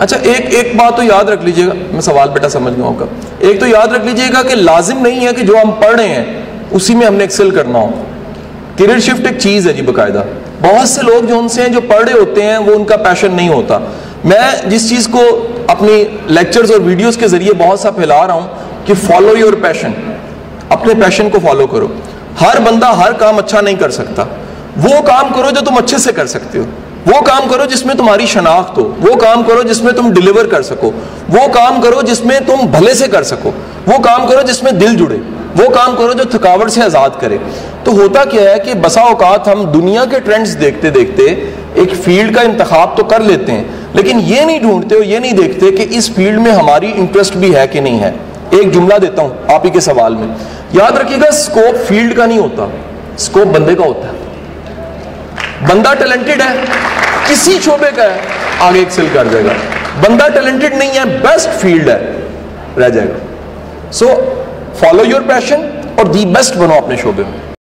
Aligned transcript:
اچھا 0.00 0.16
ایک 0.22 0.54
ایک 0.54 0.76
بات 0.76 0.96
تو 0.96 1.02
یاد 1.02 1.24
رکھ 1.24 1.44
لیجیے 1.44 1.66
گا، 1.66 1.72
میں 1.92 2.00
سوال 2.00 2.28
بیٹا 2.28 2.48
سمجھ 2.48 2.74
گیا 2.74 2.90
کا۔ 2.98 3.04
ایک 3.38 3.60
تو 3.60 3.66
یاد 3.66 3.86
رکھ 3.86 4.06
لیجیے 4.06 4.32
گا 4.32 4.42
کہ 4.42 4.54
لازم 4.54 5.06
نہیں 5.06 5.26
ہے 5.26 5.32
کہ 5.32 5.42
جو 5.42 5.54
ہم 5.64 5.70
پڑھ 5.70 5.96
رہے 5.96 6.08
ہیں، 6.08 6.24
اسی 6.70 6.94
میں 6.94 7.06
ہم 7.06 7.14
نے 7.14 7.24
ایکسل 7.24 7.50
کرنا 7.50 7.78
ہو۔ 7.78 7.90
کیریئر 8.76 8.98
شفٹ 8.98 9.26
ایک 9.26 9.38
چیز 9.38 9.68
ہے 9.68 9.72
جی 9.72 9.82
باقاعدہ۔ 9.82 10.22
بہت 10.62 10.88
سے 10.88 11.02
لوگ 11.02 11.24
جو 11.24 11.38
ان 11.38 11.48
سے 11.48 11.62
ہیں، 11.62 11.68
جو 11.68 11.80
پڑھ 11.80 12.04
رہے 12.04 12.20
ہوتے 12.20 12.42
ہیں، 12.42 12.58
وہ 12.58 12.74
ان 12.74 12.84
کا 12.84 12.96
پیشن 12.96 13.32
نہیں 13.32 13.48
ہوتا۔ 13.48 13.78
میں 14.24 14.68
جس 14.68 14.88
چیز 14.88 15.08
کو 15.08 15.46
اپنی 15.66 16.04
لیکچرز 16.26 16.70
اور 16.70 16.80
ویڈیوز 16.80 17.16
کے 17.16 17.28
ذریعے 17.28 17.52
بہت 17.52 17.80
سا 17.80 17.90
پھیلا 17.90 18.26
رہا 18.26 18.32
ہوں 18.32 18.48
کہ 18.84 18.94
فالو 18.94 19.36
یور 19.36 19.52
پیشن 19.52 19.90
اپنے 20.68 20.94
پیشن 20.94 21.30
کو 21.30 21.38
فالو 21.38 21.66
کرو۔ 21.66 21.88
ہر 22.40 22.60
بندہ 22.60 22.86
ہر 22.86 23.12
کام 23.12 23.38
اچھا 23.38 23.60
نہیں 23.60 23.74
کر 23.74 23.90
سکتا۔ 23.90 24.24
وہ 24.76 25.02
کام 25.02 25.32
کرو 25.36 25.50
جو 25.50 25.60
تم 25.60 25.74
اچھے 25.76 25.98
سے 25.98 26.12
کر 26.12 26.26
سکتے 26.26 26.58
ہو۔ 26.58 26.64
وہ 27.06 27.20
کام 27.20 27.48
کرو 27.48 27.64
جس 27.64 27.84
میں 27.86 27.94
تمہاری 27.94 28.26
شناخت 28.26 28.78
ہو، 28.78 28.82
وہ 29.00 29.14
کام 29.16 29.42
کرو 29.42 29.62
جس 29.62 29.82
میں 29.82 29.92
تم 29.92 30.12
ڈلیور 30.12 30.46
کر 30.46 30.62
سکو، 30.62 30.90
وہ 31.28 31.46
کام 31.52 31.80
کرو 31.80 32.00
جس 32.02 32.24
میں 32.24 32.38
تم 32.46 32.66
بھلے 32.70 32.94
سے 32.94 33.06
کر 33.06 33.22
سکو، 33.22 33.50
وہ 33.86 33.98
کام 34.02 34.26
کرو 34.26 34.42
جس 34.42 34.62
میں 34.62 34.72
دل 34.72 34.96
جڑے، 34.96 35.16
وہ 35.56 35.70
کام 35.70 35.94
کرو 35.96 36.12
جو 36.12 36.24
تھکاوٹ 36.24 36.70
سے 36.70 36.82
آزاد 36.82 37.10
کرے۔ 37.20 37.38
تو 37.84 37.92
ہوتا 37.92 38.24
کیا 38.24 38.50
ہے 38.50 38.58
کہ 38.58 38.74
بسا 38.74 39.00
اوقات 39.00 39.48
ہم 39.48 39.64
دنیا 39.72 40.04
کے 40.04 40.20
ٹرینڈز 40.20 40.56
دیکھتے 40.60 40.90
دیکھتے 40.90 41.22
ایک 41.74 41.94
فیلڈ 42.04 42.34
کا 42.36 42.42
انتخاب 42.42 42.96
تو 42.96 43.04
کر 43.04 43.20
لیتے 43.20 43.52
ہیں، 43.52 43.64
لیکن 43.94 44.20
یہ 44.24 44.40
نہیں 44.40 44.58
ڈھونڈتے 44.58 44.94
ہو 44.94 45.02
یہ 45.02 45.18
نہیں 45.18 45.32
دیکھتے 45.32 45.70
کہ 45.70 45.86
اس 45.90 46.10
فیلڈ 46.10 46.40
میں 46.40 46.52
ہماری 46.52 46.92
انٹرسٹ 46.94 47.36
بھی 47.36 47.54
ہے 47.56 47.66
کہ 47.66 47.80
نہیں 47.80 48.00
ہے۔ 48.00 48.12
ایک 48.50 48.72
جملہ 48.74 48.94
دیتا 48.94 49.22
ہوں 49.22 49.52
آپ 49.54 49.64
ہی 49.64 49.70
کے 49.70 49.80
سوال 49.80 50.14
میں۔ 50.14 50.28
یاد 50.72 50.98
رکھیے 50.98 51.18
گا 51.22 51.28
اسکوپ 51.28 51.86
فیلڈ 51.88 52.16
کا 52.16 52.26
نہیں 52.26 52.38
ہوتا 52.38 52.66
اسکوپ 53.16 53.46
بندے 53.46 53.74
کا 53.74 53.84
ہوتا 53.84 54.08
ہے۔ 54.08 54.18
بندہ 55.68 55.92
ٹیلنٹڈ 55.98 56.40
ہے 56.40 56.54
کسی 57.28 57.58
شعبے 57.64 57.90
کا 57.96 58.02
ہے، 58.02 58.20
آگے 58.60 58.78
ایکسل 58.78 59.06
کر 59.12 59.26
جائے 59.30 59.44
گا۔ 59.44 59.52
بندہ 60.00 60.28
ٹیلنٹڈ 60.34 60.74
نہیں 60.74 60.98
ہے 60.98 61.04
بیسٹ 61.22 61.60
فیلڈ 61.60 61.88
ہے، 61.88 61.98
رہ 62.78 62.88
جائے 62.88 63.08
گا۔ 63.08 63.92
سو 63.92 64.08
فالو 64.78 65.04
یور 65.04 65.20
پیشن 65.28 65.68
اور 65.94 66.06
دی 66.06 66.24
بیسٹ 66.34 66.56
بنو 66.56 66.74
اپنے 66.74 66.96
شعبے 66.96 67.22
میں۔ 67.28 67.49